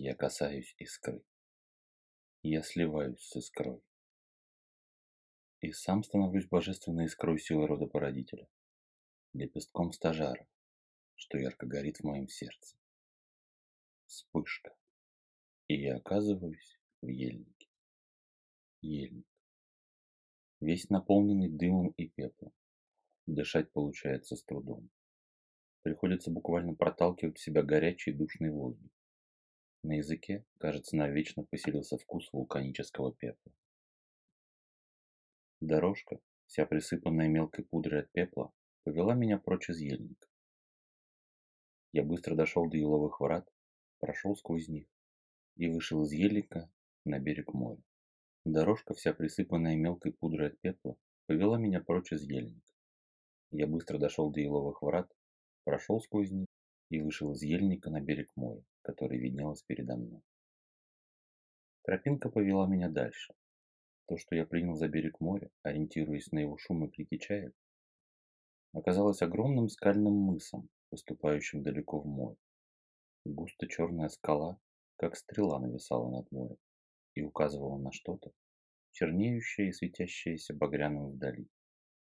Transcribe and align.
Я 0.00 0.14
касаюсь 0.14 0.76
искры. 0.78 1.24
Я 2.42 2.62
сливаюсь 2.62 3.20
с 3.20 3.34
искрой. 3.34 3.82
И 5.60 5.72
сам 5.72 6.04
становлюсь 6.04 6.46
божественной 6.46 7.06
искрой 7.06 7.40
силы 7.40 7.66
рода 7.66 7.86
породителя, 7.86 8.48
лепестком 9.32 9.90
стажара, 9.90 10.46
что 11.16 11.36
ярко 11.36 11.66
горит 11.66 11.96
в 11.96 12.04
моем 12.04 12.28
сердце. 12.28 12.76
Вспышка. 14.06 14.76
И 15.66 15.82
я 15.82 15.96
оказываюсь 15.96 16.78
в 17.02 17.08
ельнике. 17.08 17.68
Ельник. 18.80 19.26
Весь 20.60 20.88
наполненный 20.90 21.48
дымом 21.48 21.88
и 21.96 22.06
пеплом. 22.08 22.52
Дышать 23.26 23.72
получается 23.72 24.36
с 24.36 24.44
трудом. 24.44 24.90
Приходится 25.82 26.30
буквально 26.30 26.76
проталкивать 26.76 27.38
в 27.38 27.42
себя 27.42 27.64
горячий 27.64 28.12
душный 28.12 28.50
воздух. 28.50 28.92
Языке, 29.98 30.44
кажется, 30.58 30.96
навечно 30.96 31.44
поселился 31.44 31.98
вкус 31.98 32.32
вулканического 32.32 33.12
пепла. 33.12 33.52
Дорожка, 35.60 36.20
вся 36.46 36.66
присыпанная 36.66 37.26
мелкой 37.26 37.64
пудрой 37.64 38.02
от 38.02 38.12
пепла, 38.12 38.52
повела 38.84 39.14
меня 39.14 39.38
прочь 39.38 39.70
из 39.70 39.80
ельника. 39.80 40.28
Я 41.92 42.04
быстро 42.04 42.36
дошел 42.36 42.70
до 42.70 42.76
еловых 42.76 43.20
врат, 43.20 43.48
прошел 43.98 44.36
сквозь 44.36 44.68
них 44.68 44.86
и 45.56 45.68
вышел 45.68 46.04
из 46.04 46.12
ельника 46.12 46.70
на 47.04 47.18
берег 47.18 47.52
моря. 47.52 47.82
Дорожка, 48.44 48.94
вся 48.94 49.12
присыпанная 49.12 49.74
мелкой 49.74 50.12
пудрой 50.12 50.50
от 50.50 50.60
пепла, 50.60 50.96
повела 51.26 51.58
меня 51.58 51.80
прочь 51.80 52.12
из 52.12 52.22
ельника. 52.22 52.72
Я 53.50 53.66
быстро 53.66 53.98
дошел 53.98 54.30
до 54.30 54.40
еловых 54.40 54.80
врат, 54.80 55.12
прошел 55.64 56.00
сквозь 56.00 56.30
них 56.30 56.46
и 56.88 57.00
вышел 57.00 57.32
из 57.32 57.42
ельника 57.42 57.90
на 57.90 58.00
берег 58.00 58.30
моря, 58.36 58.62
который 58.88 59.18
виднелось 59.18 59.62
передо 59.64 59.96
мной. 59.96 60.22
Тропинка 61.82 62.30
повела 62.30 62.66
меня 62.66 62.88
дальше. 62.88 63.34
То, 64.06 64.16
что 64.16 64.34
я 64.34 64.46
принял 64.46 64.76
за 64.76 64.88
берег 64.88 65.20
моря, 65.20 65.50
ориентируясь 65.62 66.32
на 66.32 66.38
его 66.38 66.56
шум 66.56 66.86
и 66.86 66.90
крики 66.90 67.18
чаек, 67.18 67.54
оказалось 68.72 69.20
огромным 69.20 69.68
скальным 69.68 70.14
мысом, 70.14 70.70
выступающим 70.90 71.62
далеко 71.62 72.00
в 72.00 72.06
море. 72.06 72.38
Густо 73.26 73.68
черная 73.68 74.08
скала, 74.08 74.58
как 74.96 75.16
стрела, 75.16 75.58
нависала 75.58 76.10
над 76.10 76.32
морем 76.32 76.56
и 77.14 77.20
указывала 77.20 77.76
на 77.76 77.92
что-то, 77.92 78.32
чернеющее 78.92 79.68
и 79.68 79.72
светящееся 79.72 80.54
багряным 80.54 81.10
вдали. 81.10 81.46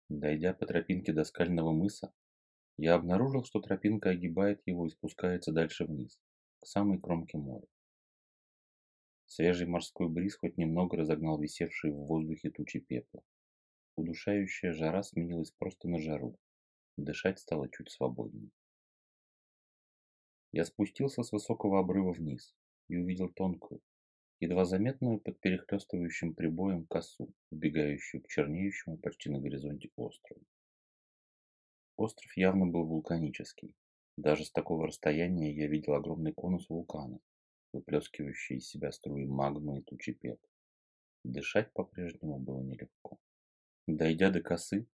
Дойдя 0.10 0.56
по 0.56 0.66
тропинке 0.66 1.14
до 1.14 1.26
скального 1.26 1.72
мыса, 1.72 2.12
я 2.78 2.96
обнаружил, 2.96 3.44
что 3.44 3.62
тропинка 3.62 4.10
огибает 4.10 4.64
его 4.66 4.88
и 4.88 4.90
спускается 4.90 5.52
дальше 5.52 5.86
вниз, 5.86 6.20
к 6.62 6.68
самой 6.68 7.00
кромке 7.00 7.38
моря. 7.38 7.68
Свежий 9.26 9.66
морской 9.66 10.08
бриз 10.08 10.36
хоть 10.36 10.58
немного 10.58 10.98
разогнал 10.98 11.40
висевшие 11.40 11.94
в 11.94 12.06
воздухе 12.06 12.52
тучи 12.52 12.80
пепла. 12.80 13.24
Удушающая 13.96 14.72
жара 14.72 15.04
сменилась 15.04 15.52
просто 15.52 15.88
на 15.88 16.00
жару. 16.00 16.38
Дышать 16.98 17.40
стало 17.40 17.70
чуть 17.70 17.90
свободнее. 17.90 18.52
Я 20.52 20.66
спустился 20.66 21.24
с 21.24 21.32
высокого 21.32 21.80
обрыва 21.80 22.12
вниз 22.12 22.54
и 22.90 22.98
увидел 22.98 23.30
тонкую, 23.30 23.82
едва 24.40 24.66
заметную 24.66 25.20
под 25.20 25.40
перехлестывающим 25.40 26.36
прибоем 26.36 26.86
косу, 26.86 27.34
убегающую 27.50 28.22
к 28.22 28.28
чернеющему 28.28 28.98
почти 28.98 29.30
на 29.30 29.40
горизонте 29.40 29.90
острову. 29.96 30.42
Остров 31.96 32.36
явно 32.36 32.68
был 32.68 32.86
вулканический. 32.86 33.74
Даже 34.18 34.46
с 34.46 34.52
такого 34.52 34.88
расстояния 34.88 35.54
я 35.54 35.68
видел 35.68 35.94
огромный 35.94 36.34
конус 36.34 36.68
вулкана, 36.70 37.20
выплескивающий 37.74 38.58
из 38.58 38.68
себя 38.68 38.92
струи 38.92 39.26
магмы 39.26 39.80
и 39.80 39.84
тучи 39.84 40.14
пепла. 40.14 40.50
Дышать 41.24 41.72
по-прежнему 41.74 42.40
было 42.40 42.62
нелегко. 42.62 43.18
Дойдя 43.88 44.32
до 44.32 44.42
косы, 44.42 44.88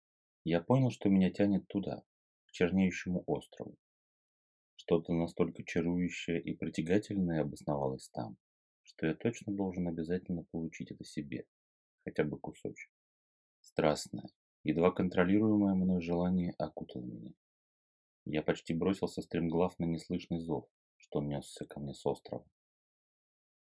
я 0.43 0.61
понял, 0.61 0.91
что 0.91 1.09
меня 1.09 1.31
тянет 1.31 1.67
туда, 1.67 2.03
к 2.45 2.51
чернеющему 2.51 3.23
острову. 3.25 3.75
Что-то 4.75 5.13
настолько 5.13 5.63
чарующее 5.63 6.41
и 6.41 6.53
притягательное 6.55 7.41
обосновалось 7.41 8.09
там, 8.09 8.37
что 8.83 9.07
я 9.07 9.15
точно 9.15 9.53
должен 9.53 9.87
обязательно 9.87 10.43
получить 10.51 10.91
это 10.91 11.03
себе, 11.03 11.45
хотя 12.03 12.23
бы 12.23 12.39
кусочек. 12.39 12.91
Страстное, 13.61 14.29
Едва 14.67 14.91
контролируемое 14.91 15.75
мной 15.75 16.01
желание 16.01 16.53
окутало 16.57 17.05
меня. 17.05 17.31
Я 18.29 18.41
почти 18.41 18.73
бросился 18.73 19.21
стремглав 19.21 19.79
на 19.79 19.85
неслышный 19.85 20.41
зов, 20.41 20.67
что 20.97 21.21
несся 21.21 21.65
ко 21.65 21.79
мне 21.79 21.93
с 21.93 22.05
острова. 22.05 22.45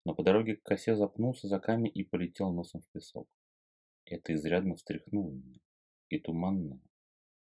Но 0.07 0.15
по 0.15 0.23
дороге 0.23 0.57
к 0.57 0.63
косе 0.63 0.97
запнулся 0.97 1.47
за 1.47 1.61
камень 1.61 1.93
и 1.95 2.05
полетел 2.05 2.51
носом 2.55 2.81
в 2.81 2.89
песок. 2.89 3.29
Это 4.07 4.33
изрядно 4.33 4.77
встряхнуло 4.77 5.31
меня, 5.31 5.61
и 6.09 6.19
туманная, 6.19 6.81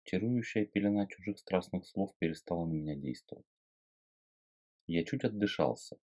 чарующая 0.03 0.67
пелена 0.67 1.07
чужих 1.07 1.39
страстных 1.39 1.87
слов 1.87 2.13
перестала 2.19 2.67
на 2.67 2.73
меня 2.73 2.97
действовать. 2.97 3.47
Я 4.89 5.05
чуть 5.05 5.23
отдышался, 5.23 5.97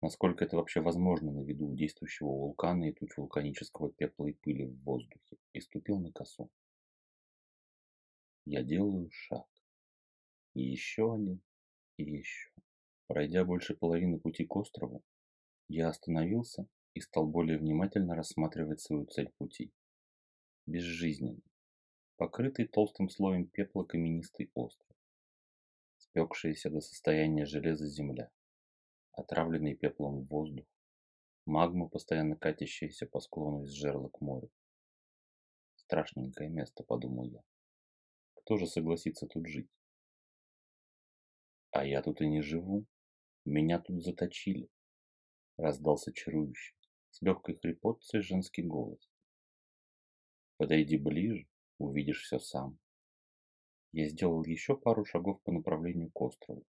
насколько 0.00 0.44
это 0.44 0.56
вообще 0.56 0.80
возможно 0.80 1.32
на 1.32 1.40
виду 1.40 1.74
действующего 1.74 2.28
вулкана 2.28 2.84
и 2.84 2.92
туч 2.92 3.16
вулканического 3.16 3.92
пепла 3.92 4.26
и 4.26 4.32
пыли 4.32 4.66
в 4.66 4.80
воздухе, 4.84 5.38
и 5.54 5.60
ступил 5.60 5.98
на 5.98 6.12
косу. 6.12 6.52
Я 8.44 8.62
делаю 8.62 9.10
шаг. 9.10 9.55
И 10.56 10.62
еще 10.62 11.12
один, 11.12 11.42
и 11.98 12.02
еще. 12.02 12.50
Пройдя 13.08 13.44
больше 13.44 13.76
половины 13.76 14.18
пути 14.18 14.46
к 14.46 14.56
острову, 14.56 15.02
я 15.68 15.90
остановился 15.90 16.66
и 16.94 17.00
стал 17.00 17.26
более 17.26 17.58
внимательно 17.58 18.14
рассматривать 18.14 18.80
свою 18.80 19.04
цель 19.04 19.30
пути. 19.36 19.70
Безжизненный, 20.64 21.44
покрытый 22.16 22.66
толстым 22.66 23.10
слоем 23.10 23.46
пепла 23.46 23.84
каменистый 23.84 24.50
остров, 24.54 24.96
спекшаяся 25.98 26.70
до 26.70 26.80
состояния 26.80 27.44
железа 27.44 27.86
земля, 27.86 28.30
отравленный 29.12 29.76
пеплом 29.76 30.24
воздух, 30.24 30.66
магма, 31.44 31.86
постоянно 31.86 32.34
катящаяся 32.34 33.04
по 33.04 33.20
склону 33.20 33.64
из 33.64 33.72
жерла 33.72 34.08
к 34.08 34.22
морю. 34.22 34.50
Страшненькое 35.74 36.48
место, 36.48 36.82
подумал 36.82 37.26
я 37.26 37.42
кто 38.46 38.58
же 38.58 38.68
согласится 38.68 39.26
тут 39.26 39.48
жить? 39.48 39.68
А 41.76 41.84
я 41.84 42.00
тут 42.00 42.22
и 42.22 42.26
не 42.26 42.40
живу. 42.40 42.86
Меня 43.44 43.78
тут 43.78 44.02
заточили. 44.02 44.70
Раздался 45.58 46.10
чарующий, 46.10 46.74
с 47.10 47.20
легкой 47.20 47.58
хрипотцей 47.58 48.22
женский 48.22 48.62
голос. 48.62 49.10
Подойди 50.56 50.96
ближе, 50.96 51.46
увидишь 51.76 52.22
все 52.22 52.38
сам. 52.38 52.78
Я 53.92 54.08
сделал 54.08 54.42
еще 54.44 54.74
пару 54.74 55.04
шагов 55.04 55.42
по 55.42 55.52
направлению 55.52 56.10
к 56.10 56.18
острову. 56.22 56.64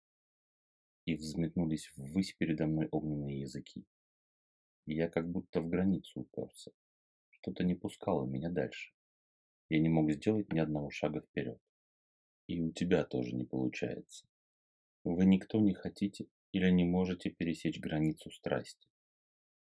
И 1.04 1.16
взметнулись 1.16 1.92
ввысь 1.96 2.32
передо 2.32 2.66
мной 2.66 2.88
огненные 2.90 3.40
языки. 3.40 3.84
Я 4.86 5.10
как 5.10 5.30
будто 5.30 5.60
в 5.60 5.68
границу 5.68 6.20
уперся. 6.20 6.70
Что-то 7.28 7.62
не 7.62 7.74
пускало 7.74 8.24
меня 8.24 8.48
дальше. 8.48 8.94
Я 9.68 9.80
не 9.80 9.90
мог 9.90 10.10
сделать 10.12 10.50
ни 10.50 10.60
одного 10.60 10.88
шага 10.88 11.20
вперед. 11.20 11.60
И 12.46 12.58
у 12.58 12.72
тебя 12.72 13.04
тоже 13.04 13.34
не 13.34 13.44
получается. 13.44 14.26
Вы 15.04 15.26
никто 15.26 15.60
не 15.60 15.74
хотите 15.74 16.28
или 16.52 16.70
не 16.70 16.84
можете 16.84 17.28
пересечь 17.28 17.78
границу 17.78 18.30
страсти, 18.30 18.88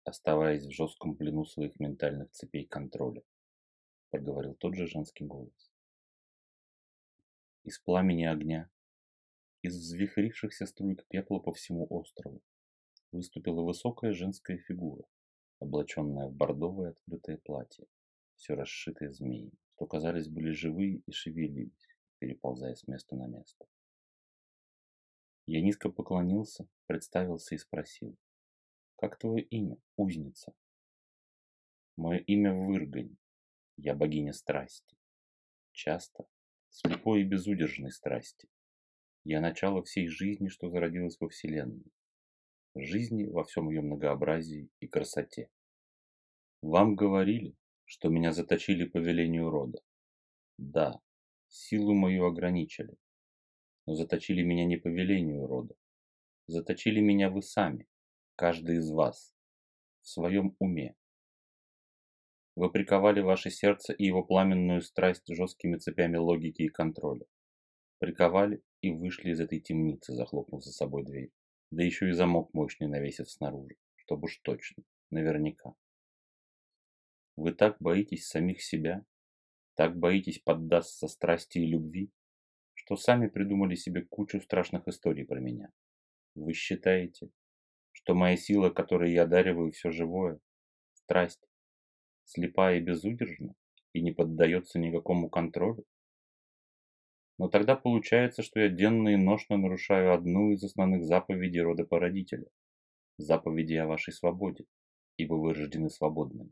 оставаясь 0.04 0.68
в 0.68 0.72
жестком 0.72 1.16
плену 1.16 1.44
своих 1.44 1.80
ментальных 1.80 2.30
цепей 2.30 2.68
контроля, 2.68 3.24
проговорил 4.12 4.54
тот 4.54 4.76
же 4.76 4.86
женский 4.86 5.26
голос. 5.26 5.72
Из 7.64 7.80
пламени 7.80 8.26
огня, 8.26 8.70
из 9.64 9.76
взвихрившихся 9.76 10.68
струйк 10.68 11.04
пепла 11.08 11.40
по 11.40 11.52
всему 11.52 11.88
острову, 11.90 12.44
выступила 13.12 13.64
высокая 13.64 14.14
женская 14.14 14.60
фигура, 14.60 15.04
облаченная 15.60 16.28
в 16.28 16.34
бордовое 16.36 16.92
открытое 16.92 17.38
платье, 17.38 17.88
все 18.36 18.54
расшитое 18.54 19.12
змеями, 19.12 19.58
что 19.76 19.88
казались 19.88 20.28
были 20.28 20.52
живые 20.52 21.02
и 21.08 21.12
шевелились 21.12 21.88
переползая 22.20 22.76
с 22.76 22.88
места 22.88 23.16
на 23.16 23.26
место. 23.26 23.66
Я 25.46 25.62
низко 25.62 25.90
поклонился, 25.90 26.68
представился 26.88 27.56
и 27.56 27.58
спросил, 27.58 28.18
Как 28.96 29.18
твое 29.18 29.44
имя, 29.44 29.78
узница? 29.98 30.54
Мое 31.98 32.20
имя 32.20 32.54
Выргань. 32.54 33.18
Я 33.76 33.94
богиня 33.94 34.34
страсти. 34.34 34.96
Часто, 35.72 36.26
слепой 36.70 37.22
и 37.22 37.26
безудержной 37.26 37.92
страсти. 37.92 38.48
Я 39.26 39.42
начало 39.42 39.84
всей 39.84 40.08
жизни, 40.08 40.48
что 40.48 40.70
зародилась 40.70 41.18
во 41.20 41.28
Вселенной. 41.30 41.92
Жизни 42.76 43.26
во 43.26 43.44
всем 43.44 43.70
ее 43.70 43.82
многообразии 43.82 44.70
и 44.80 44.88
красоте. 44.88 45.50
Вам 46.62 46.96
говорили, 46.96 47.56
что 47.86 48.10
меня 48.10 48.32
заточили 48.32 48.86
по 48.86 48.98
велению 48.98 49.50
рода. 49.50 49.82
Да, 50.58 51.02
силу 51.48 51.94
мою 51.94 52.26
ограничили, 52.26 52.96
но 53.86 53.96
заточили 53.96 54.42
меня 54.42 54.66
не 54.66 54.78
по 54.78 54.88
велению 54.88 55.48
рода. 55.48 55.76
Заточили 56.48 57.00
меня 57.00 57.30
вы 57.30 57.42
сами, 57.42 57.88
каждый 58.36 58.78
из 58.78 58.90
вас, 58.92 59.34
в 60.02 60.10
своем 60.10 60.56
уме. 60.60 60.96
Вы 62.56 62.72
приковали 62.72 63.22
ваше 63.22 63.50
сердце 63.50 63.94
и 63.94 64.06
его 64.06 64.24
пламенную 64.24 64.82
страсть 64.82 65.24
жесткими 65.28 65.78
цепями 65.78 66.18
логики 66.18 66.64
и 66.64 66.70
контроля. 66.70 67.26
Приковали 68.00 68.62
и 68.82 68.92
вышли 68.92 69.32
из 69.32 69.40
этой 69.40 69.60
темницы, 69.60 70.14
захлопнув 70.14 70.64
за 70.64 70.72
собой 70.72 71.04
дверь. 71.04 71.32
Да 71.72 71.84
еще 71.84 72.10
и 72.10 72.12
замок 72.12 72.54
мощный 72.54 72.88
навесив 72.88 73.32
снаружи, 73.32 73.78
чтобы 73.96 74.26
уж 74.26 74.38
точно, 74.44 74.84
наверняка. 75.10 75.74
Вы 77.36 77.54
так 77.54 77.78
боитесь 77.80 78.28
самих 78.28 78.62
себя, 78.62 79.04
так 79.76 79.98
боитесь 79.98 80.38
поддаться 80.38 81.08
страсти 81.08 81.58
и 81.58 81.66
любви, 81.66 82.12
что 82.94 82.98
сами 82.98 83.28
придумали 83.28 83.74
себе 83.74 84.04
кучу 84.04 84.40
страшных 84.40 84.88
историй 84.88 85.26
про 85.26 85.40
меня. 85.40 85.72
Вы 86.36 86.54
считаете, 86.54 87.30
что 87.92 88.14
моя 88.14 88.38
сила, 88.38 88.70
которой 88.70 89.12
я 89.12 89.24
одариваю 89.24 89.72
все 89.72 89.90
живое, 89.90 90.40
страсть, 90.94 91.42
слепая 92.26 92.78
и 92.78 92.82
безудержна 92.82 93.56
и 93.94 94.02
не 94.02 94.12
поддается 94.12 94.78
никакому 94.78 95.28
контролю? 95.30 95.86
Но 97.40 97.48
тогда 97.48 97.76
получается, 97.76 98.44
что 98.44 98.60
я 98.60 98.70
денно 98.70 99.10
и 99.10 99.16
ношно 99.16 99.58
нарушаю 99.58 100.14
одну 100.14 100.52
из 100.52 100.64
основных 100.64 101.04
заповедей 101.04 101.62
рода 101.62 101.84
породителя– 101.86 102.46
заповеди 103.18 103.74
о 103.74 103.88
вашей 103.88 104.14
свободе, 104.14 104.66
ибо 105.18 105.34
вы 105.34 105.56
рождены 105.56 105.90
свободными. 105.90 106.52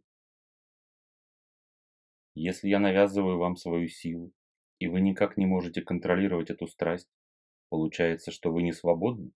Если 2.34 2.70
я 2.70 2.80
навязываю 2.80 3.38
вам 3.38 3.58
свою 3.58 3.88
силу, 3.88 4.32
и 4.82 4.88
вы 4.88 5.00
никак 5.00 5.38
не 5.38 5.46
можете 5.46 5.84
контролировать 5.84 6.50
эту 6.50 6.66
страсть, 6.66 7.08
получается, 7.70 8.32
что 8.32 8.52
вы 8.52 8.64
не 8.64 8.74
свободны, 8.74 9.32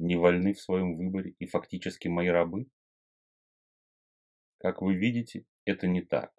не 0.00 0.16
вольны 0.16 0.54
в 0.54 0.60
своем 0.60 0.96
выборе 0.96 1.36
и 1.38 1.46
фактически 1.46 2.08
мои 2.08 2.26
рабы? 2.26 2.66
Как 4.58 4.82
вы 4.82 4.96
видите, 4.96 5.44
это 5.64 5.86
не 5.86 6.02
так. 6.02 6.32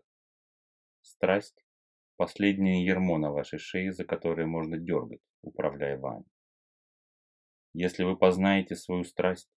Страсть– 1.04 1.64
последнее 2.18 2.86
ермо 2.86 3.18
на 3.18 3.32
вашей 3.32 3.60
шее, 3.60 3.94
за 3.94 4.04
которое 4.04 4.46
можно 4.46 4.78
дергать, 4.78 5.22
управляя 5.42 5.98
вами. 5.98 6.26
Если 7.74 8.04
вы 8.04 8.18
познаете 8.18 8.76
свою 8.76 9.06
страсть, 9.06 9.50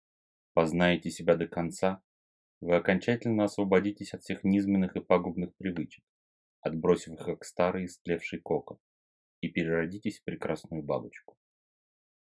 познаете 0.52 1.08
себя 1.08 1.36
до 1.36 1.48
конца, 1.48 2.02
вы 2.60 2.76
окончательно 2.76 3.44
освободитесь 3.44 4.12
от 4.12 4.20
всех 4.20 4.44
низменных 4.44 4.94
и 4.94 5.00
пагубных 5.00 5.56
привычек 5.56 6.04
отбросив 6.64 7.12
их 7.14 7.24
как 7.24 7.44
старый 7.44 7.84
истлевший 7.84 8.40
кокон, 8.40 8.78
и 9.42 9.48
переродитесь 9.48 10.18
в 10.18 10.24
прекрасную 10.24 10.82
бабочку. 10.82 11.38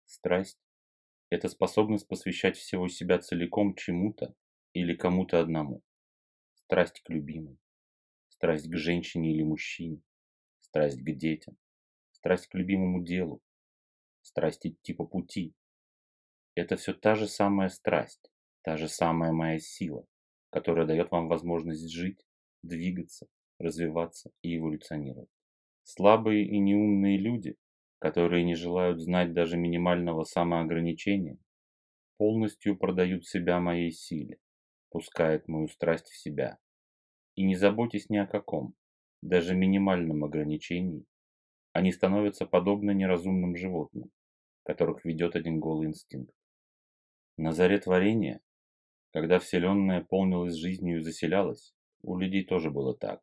Страсть– 0.07 0.61
это 1.31 1.49
способность 1.49 2.07
посвящать 2.07 2.57
всего 2.57 2.89
себя 2.89 3.19
целиком 3.19 3.75
чему-то 3.75 4.35
или 4.73 4.95
кому-то 4.95 5.41
одному. 5.41 5.83
Страсть 6.55 7.01
к 7.01 7.11
любимой, 7.11 7.59
страсть 8.29 8.71
к 8.71 8.77
женщине 8.77 9.33
или 9.33 9.43
мужчине, 9.43 10.03
страсть 10.61 11.03
к 11.03 11.11
детям, 11.17 11.59
страсть 12.13 12.47
к 12.47 12.55
любимому 12.55 13.03
делу, 13.03 13.43
страсть 14.23 14.67
идти 14.67 14.95
по 14.95 15.05
пути. 15.05 15.53
Это 16.55 16.77
все 16.77 16.95
та 16.95 17.17
же 17.17 17.27
самая 17.27 17.71
страсть, 17.71 18.31
та 18.63 18.77
же 18.77 18.89
самая 18.89 19.33
моя 19.33 19.59
сила, 19.59 20.07
которая 20.51 20.87
дает 20.87 21.11
вам 21.11 21.27
возможность 21.27 21.91
жить, 21.91 22.25
двигаться, 22.63 23.27
развиваться 23.59 24.31
и 24.43 24.57
эволюционировать. 24.57 25.29
Слабые 25.85 26.45
и 26.45 26.59
неумные 26.59 27.19
люди, 27.19 27.57
которые 27.99 28.45
не 28.45 28.55
желают 28.55 29.01
знать 29.01 29.33
даже 29.33 29.57
минимального 29.57 30.25
самоограничения, 30.25 31.39
полностью 32.19 32.77
продают 32.77 33.27
себя 33.27 33.61
моей 33.61 33.91
силе, 33.91 34.39
пускают 34.91 35.49
мою 35.49 35.69
страсть 35.69 36.09
в 36.09 36.17
себя. 36.17 36.59
И 37.35 37.45
не 37.45 37.57
заботьтесь 37.57 38.11
ни 38.11 38.17
о 38.17 38.27
каком, 38.27 38.75
даже 39.23 39.55
минимальном 39.55 40.25
ограничении, 40.25 41.07
они 41.73 41.93
становятся 41.93 42.47
подобны 42.47 42.93
неразумным 42.93 43.57
животным, 43.57 44.11
которых 44.65 45.05
ведет 45.05 45.37
один 45.37 45.61
голый 45.61 45.89
инстинкт. 45.89 46.35
На 47.37 47.53
заре 47.53 47.79
творения, 47.79 48.41
когда 49.13 49.39
Вселенная 49.39 50.03
полнилась 50.03 50.55
жизнью 50.55 50.99
и 50.99 51.03
заселялась, 51.03 51.73
у 52.03 52.19
людей 52.19 52.45
тоже 52.45 52.71
было 52.71 52.97
так. 52.97 53.23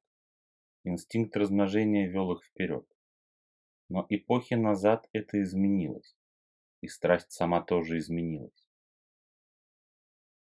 Инстинкт 0.88 1.36
размножения 1.36 2.08
вел 2.08 2.32
их 2.34 2.44
вперед. 2.44 2.86
Но 3.90 4.06
эпохи 4.08 4.54
назад 4.54 5.10
это 5.14 5.42
изменилось, 5.42 6.16
и 6.82 6.88
страсть 6.88 7.32
сама 7.32 7.64
тоже 7.64 7.98
изменилась. 7.98 8.68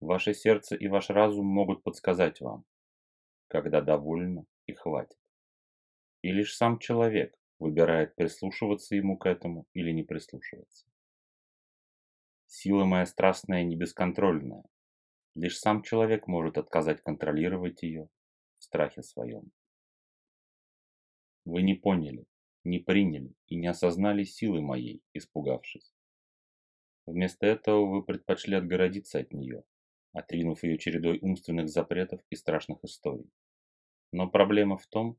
Ваше 0.02 0.34
сердце 0.34 0.76
и 0.76 0.90
ваш 0.90 1.10
разум 1.10 1.46
могут 1.46 1.82
подсказать 1.82 2.42
вам, 2.42 2.66
когда 3.48 3.80
довольно 3.80 4.46
и 4.66 4.74
хватит. 4.74 5.18
И 6.22 6.34
лишь 6.34 6.58
сам 6.58 6.78
человек 6.78 7.34
выбирает 7.58 8.14
прислушиваться 8.18 8.96
ему 8.96 9.18
к 9.18 9.28
этому 9.28 9.66
или 9.72 9.92
не 9.92 10.04
прислушиваться. 10.04 10.88
Сила 12.48 12.84
моя 12.84 13.06
страстная 13.06 13.64
не 13.64 13.78
бесконтрольная. 13.78 14.66
Лишь 15.36 15.58
сам 15.58 15.84
человек 15.84 16.28
может 16.28 16.58
отказать 16.58 17.02
контролировать 17.02 17.82
ее 17.82 18.10
в 18.58 18.64
страхе 18.66 19.04
своем. 19.04 19.54
Вы 21.48 21.62
не 21.62 21.76
поняли, 21.76 22.26
не 22.66 22.78
приняли 22.78 23.34
и 23.48 23.56
не 23.56 23.68
осознали 23.68 24.26
силы 24.26 24.60
моей, 24.60 25.02
испугавшись. 25.14 25.94
Вместо 27.06 27.46
этого 27.46 27.86
вы 27.86 28.04
предпочли 28.04 28.58
отгородиться 28.58 29.20
от 29.20 29.32
нее, 29.32 29.64
отринув 30.12 30.62
ее 30.66 30.78
чередой 30.78 31.20
умственных 31.22 31.70
запретов 31.70 32.20
и 32.30 32.36
страшных 32.36 32.84
историй. 32.84 33.32
Но 34.12 34.30
проблема 34.30 34.78
в 34.78 34.88
том, 34.88 35.18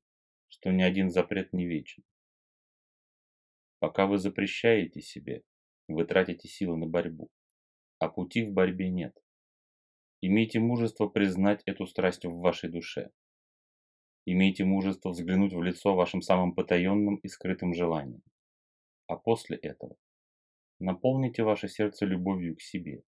что 0.49 0.71
ни 0.71 0.83
один 0.83 1.09
запрет 1.09 1.55
не 1.55 1.67
вечен. 1.67 2.05
Пока 3.79 4.07
вы 4.07 4.19
запрещаете 4.19 5.01
себе, 5.01 5.45
вы 5.89 6.05
тратите 6.05 6.47
силы 6.47 6.77
на 6.77 6.87
борьбу, 6.87 7.31
а 8.01 8.11
пути 8.11 8.45
в 8.45 8.53
борьбе 8.53 8.91
нет. 8.91 9.17
Имейте 10.21 10.61
мужество 10.61 11.09
признать 11.09 11.63
эту 11.65 11.87
страсть 11.87 12.27
в 12.27 12.37
вашей 12.37 12.69
душе, 12.69 13.13
Имейте 14.31 14.63
мужество 14.67 15.09
взглянуть 15.09 15.55
в 15.55 15.63
лицо 15.63 15.95
вашим 15.95 16.21
самым 16.21 16.55
потаенным 16.55 17.17
и 17.17 17.29
скрытым 17.29 17.73
желаниям. 17.73 18.23
А 19.07 19.17
после 19.17 19.57
этого 19.57 19.97
наполните 20.79 21.45
ваше 21.45 21.67
сердце 21.67 22.05
любовью 22.05 22.55
к 22.55 22.61
себе 22.61 23.05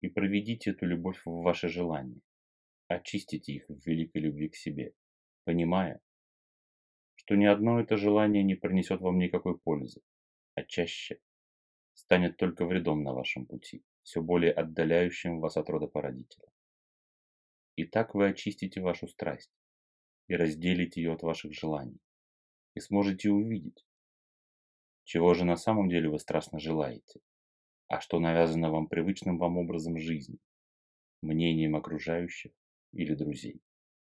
и 0.00 0.08
проведите 0.08 0.70
эту 0.70 0.86
любовь 0.86 1.20
в 1.26 1.42
ваши 1.42 1.68
желания. 1.68 2.22
Очистите 2.86 3.52
их 3.52 3.68
в 3.68 3.86
великой 3.86 4.22
любви 4.22 4.48
к 4.48 4.56
себе, 4.56 4.94
понимая, 5.44 6.00
что 7.16 7.34
ни 7.36 7.44
одно 7.44 7.78
это 7.78 7.98
желание 7.98 8.42
не 8.42 8.54
принесет 8.54 9.02
вам 9.02 9.18
никакой 9.18 9.58
пользы, 9.58 10.00
а 10.54 10.64
чаще 10.64 11.20
станет 11.92 12.38
только 12.38 12.64
вредом 12.64 13.02
на 13.02 13.12
вашем 13.12 13.44
пути, 13.44 13.84
все 14.02 14.22
более 14.22 14.52
отдаляющим 14.52 15.40
вас 15.40 15.58
от 15.58 15.68
рода 15.68 15.88
породителя. 15.88 16.48
И 17.76 17.84
так 17.84 18.14
вы 18.14 18.30
очистите 18.30 18.80
вашу 18.80 19.08
страсть, 19.08 19.52
и 20.28 20.36
разделите 20.36 21.00
ее 21.00 21.14
от 21.14 21.22
ваших 21.22 21.52
желаний. 21.52 21.98
И 22.74 22.80
сможете 22.80 23.30
увидеть, 23.30 23.84
чего 25.04 25.34
же 25.34 25.44
на 25.44 25.56
самом 25.56 25.88
деле 25.88 26.10
вы 26.10 26.18
страстно 26.18 26.60
желаете, 26.60 27.20
а 27.88 28.00
что 28.00 28.20
навязано 28.20 28.70
вам 28.70 28.86
привычным 28.88 29.38
вам 29.38 29.56
образом 29.56 29.98
жизни, 29.98 30.38
мнением 31.22 31.74
окружающих 31.76 32.52
или 32.92 33.14
друзей. 33.14 33.60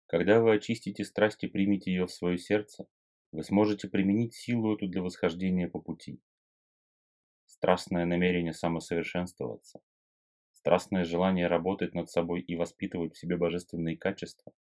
Когда 0.07 0.41
вы 0.41 0.55
очистите 0.55 1.05
страсть 1.05 1.45
и 1.45 1.49
примете 1.49 1.91
ее 1.93 2.07
в 2.07 2.13
свое 2.13 2.39
сердце, 2.39 2.87
вы 3.31 3.43
сможете 3.45 3.89
применить 3.89 4.35
силу 4.35 4.75
эту 4.75 4.89
для 4.89 5.03
восхождения 5.03 5.69
по 5.69 5.81
пути. 5.81 6.21
Страстное 7.45 8.07
намерение 8.07 8.53
самосовершенствоваться, 8.53 9.81
страстное 10.53 11.05
желание 11.05 11.47
работать 11.47 11.95
над 11.95 12.11
собой 12.11 12.41
и 12.41 12.57
воспитывать 12.57 13.15
в 13.15 13.19
себе 13.19 13.37
божественные 13.37 13.97
качества 13.97 14.53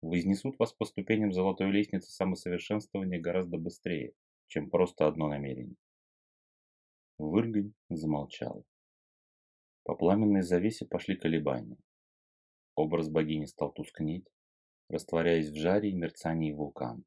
вознесут 0.00 0.58
вас 0.58 0.72
по 0.72 0.84
ступеням 0.84 1.32
золотой 1.32 1.70
лестницы 1.70 2.10
самосовершенствования 2.10 3.20
гораздо 3.20 3.58
быстрее, 3.58 4.12
чем 4.46 4.70
просто 4.70 5.06
одно 5.06 5.28
намерение. 5.28 5.76
Выргань 7.18 7.72
замолчала. 7.88 8.64
По 9.82 9.94
пламенной 9.94 10.42
завесе 10.42 10.86
пошли 10.86 11.16
колебания. 11.16 11.78
Образ 12.74 13.08
богини 13.08 13.46
стал 13.46 13.72
тускнеть, 13.72 14.28
растворяясь 14.88 15.48
в 15.48 15.56
жаре 15.56 15.90
и 15.90 15.94
мерцании 15.94 16.52
вулкана. 16.52 17.02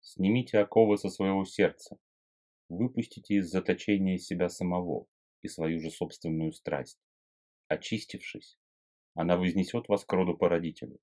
Снимите 0.00 0.58
оковы 0.58 0.98
со 0.98 1.08
своего 1.08 1.44
сердца, 1.44 1.98
выпустите 2.68 3.34
из 3.34 3.50
заточения 3.50 4.18
себя 4.18 4.48
самого 4.48 5.06
и 5.42 5.48
свою 5.48 5.80
же 5.80 5.90
собственную 5.90 6.52
страсть. 6.52 6.98
Очистившись, 7.68 8.58
она 9.14 9.36
вознесет 9.36 9.88
вас 9.88 10.04
к 10.04 10.12
роду 10.12 10.36
породителю. 10.36 10.98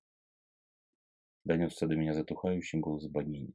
Донесся 1.44 1.86
до 1.86 1.94
меня 1.94 2.14
затухающий 2.14 2.80
голос 2.80 3.06
богини. 3.06 3.54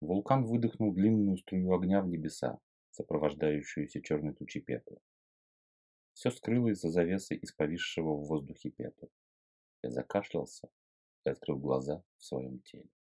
Вулкан 0.00 0.44
выдохнул 0.44 0.92
длинную 0.92 1.38
струю 1.38 1.74
огня 1.74 2.02
в 2.02 2.08
небеса, 2.08 2.58
сопровождающуюся 2.90 4.02
черной 4.02 4.34
тучей 4.34 4.60
пепла. 4.60 4.98
Все 6.12 6.30
скрылось 6.30 6.80
за 6.80 6.90
завесой 6.90 7.38
из 7.38 7.52
повисшего 7.52 8.14
в 8.14 8.26
воздухе 8.26 8.70
пепла. 8.70 9.08
Я 9.82 9.90
закашлялся 9.90 10.68
и 11.24 11.30
открыл 11.30 11.58
глаза 11.58 12.02
в 12.18 12.24
своем 12.24 12.60
теле. 12.60 12.90